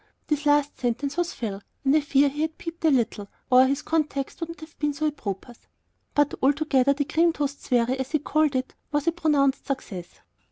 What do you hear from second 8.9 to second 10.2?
was a pronounced success.